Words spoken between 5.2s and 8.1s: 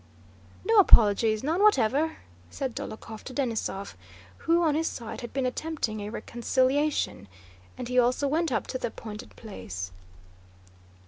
had been attempting a reconciliation), and he